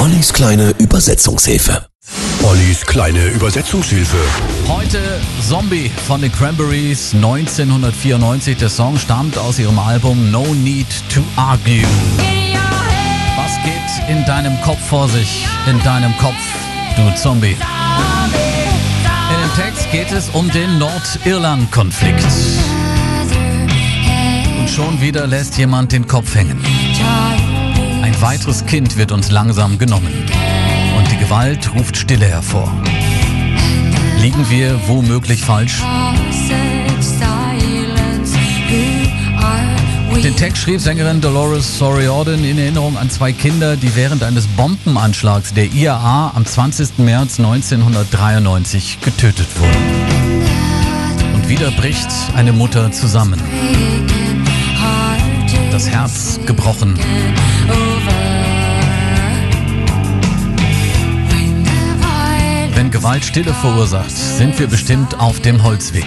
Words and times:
Ollis 0.00 0.32
kleine 0.32 0.70
Übersetzungshilfe. 0.78 1.86
Ollis 2.42 2.86
kleine 2.86 3.26
Übersetzungshilfe. 3.26 4.16
Heute 4.66 4.98
Zombie 5.46 5.90
von 6.06 6.22
den 6.22 6.32
Cranberries 6.32 7.12
1994. 7.12 8.56
Der 8.56 8.70
Song 8.70 8.98
stammt 8.98 9.36
aus 9.36 9.58
ihrem 9.58 9.78
Album 9.78 10.30
No 10.30 10.54
Need 10.54 10.86
to 11.12 11.20
Argue. 11.36 11.86
Was 13.36 13.52
geht 13.62 14.08
in 14.08 14.24
deinem 14.24 14.58
Kopf 14.62 14.80
vor 14.88 15.06
sich? 15.06 15.46
In 15.68 15.78
deinem 15.82 16.16
Kopf, 16.16 16.40
du 16.96 17.14
Zombie. 17.20 17.56
In 19.28 19.40
dem 19.42 19.54
Text 19.62 19.90
geht 19.92 20.10
es 20.12 20.30
um 20.30 20.50
den 20.50 20.78
Nordirland-Konflikt. 20.78 22.24
Und 24.58 24.70
schon 24.70 24.98
wieder 25.02 25.26
lässt 25.26 25.58
jemand 25.58 25.92
den 25.92 26.06
Kopf 26.06 26.34
hängen. 26.34 26.64
Ein 28.30 28.38
weiteres 28.38 28.64
Kind 28.64 28.96
wird 28.96 29.10
uns 29.10 29.32
langsam 29.32 29.76
genommen. 29.76 30.12
Und 30.96 31.10
die 31.10 31.16
Gewalt 31.16 31.74
ruft 31.74 31.96
Stille 31.96 32.26
hervor. 32.26 32.72
Liegen 34.20 34.48
wir 34.48 34.78
womöglich 34.86 35.42
falsch? 35.42 35.82
Den 40.22 40.36
Text 40.36 40.62
schrieb 40.62 40.80
Sängerin 40.80 41.20
Dolores 41.20 41.76
Soriodin 41.76 42.44
in 42.44 42.56
Erinnerung 42.56 42.96
an 42.96 43.10
zwei 43.10 43.32
Kinder, 43.32 43.74
die 43.74 43.96
während 43.96 44.22
eines 44.22 44.46
Bombenanschlags 44.46 45.52
der 45.52 45.64
IAA 45.64 46.30
am 46.32 46.46
20. 46.46 46.98
März 46.98 47.40
1993 47.40 49.00
getötet 49.00 49.48
wurden. 49.58 51.34
Und 51.34 51.48
wieder 51.48 51.72
bricht 51.72 52.06
eine 52.36 52.52
Mutter 52.52 52.92
zusammen. 52.92 53.42
Das 55.72 55.88
Herz 55.88 56.38
gebrochen. 56.46 56.96
Gewalt 63.00 63.24
Stille 63.24 63.54
verursacht, 63.54 64.10
sind 64.10 64.58
wir 64.58 64.66
bestimmt 64.66 65.18
auf 65.18 65.40
dem 65.40 65.62
Holzweg. 65.62 66.04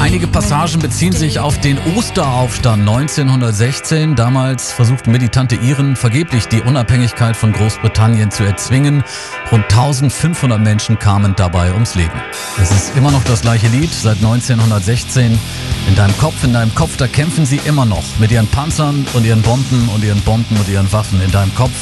Einige 0.00 0.26
Passagen 0.26 0.80
beziehen 0.80 1.12
sich 1.12 1.38
auf 1.38 1.60
den 1.60 1.78
Osteraufstand 1.96 2.80
1916. 2.80 4.16
Damals 4.16 4.72
versuchten 4.72 5.12
militante 5.12 5.54
Iren 5.54 5.94
vergeblich 5.94 6.48
die 6.48 6.60
Unabhängigkeit 6.60 7.36
von 7.36 7.52
Großbritannien 7.52 8.32
zu 8.32 8.42
erzwingen. 8.42 9.04
Rund 9.52 9.62
1500 9.62 10.60
Menschen 10.60 10.98
kamen 10.98 11.36
dabei 11.36 11.72
ums 11.72 11.94
Leben. 11.94 12.20
Es 12.60 12.72
ist 12.72 12.96
immer 12.96 13.12
noch 13.12 13.22
das 13.22 13.42
gleiche 13.42 13.68
Lied 13.68 13.92
seit 13.92 14.16
1916. 14.16 15.38
In 15.86 15.94
deinem 15.94 16.18
Kopf, 16.18 16.42
in 16.42 16.52
deinem 16.52 16.74
Kopf, 16.74 16.96
da 16.96 17.06
kämpfen 17.06 17.46
sie 17.46 17.60
immer 17.64 17.84
noch 17.84 18.18
mit 18.18 18.32
ihren 18.32 18.48
Panzern 18.48 19.06
und 19.12 19.24
ihren 19.24 19.42
Bomben 19.42 19.88
und 19.94 20.02
ihren 20.02 20.20
Bomben 20.22 20.56
und 20.56 20.68
ihren 20.68 20.92
Waffen. 20.92 21.22
In 21.22 21.30
deinem 21.30 21.54
Kopf, 21.54 21.76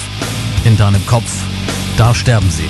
in 0.64 0.76
deinem 0.76 1.06
Kopf, 1.06 1.32
da 1.96 2.14
sterben 2.14 2.50
sie. 2.50 2.68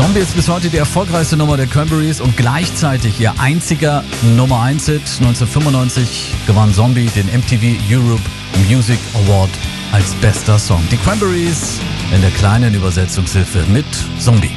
Zombie 0.00 0.20
ist 0.20 0.34
bis 0.34 0.48
heute 0.48 0.70
die 0.70 0.78
erfolgreichste 0.78 1.36
Nummer 1.36 1.58
der 1.58 1.66
Cranberries 1.66 2.22
und 2.22 2.34
gleichzeitig 2.34 3.20
ihr 3.20 3.38
einziger 3.38 4.02
Nummer 4.34 4.62
1 4.62 4.86
Hit. 4.86 5.02
1995 5.02 6.32
gewann 6.46 6.72
Zombie 6.72 7.10
den 7.14 7.26
MTV 7.26 7.76
Europe 7.86 8.22
Music 8.70 8.98
Award 9.12 9.50
als 9.92 10.14
bester 10.14 10.58
Song. 10.58 10.82
Die 10.90 10.96
Cranberries 10.96 11.80
in 12.14 12.22
der 12.22 12.30
kleinen 12.30 12.72
Übersetzungshilfe 12.72 13.62
mit 13.70 13.84
Zombie. 14.18 14.56